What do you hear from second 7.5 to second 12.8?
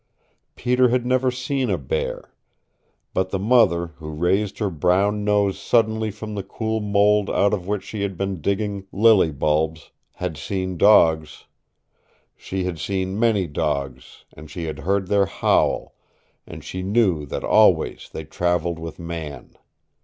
of which she had been digging lily bulbs, had seen dogs. She had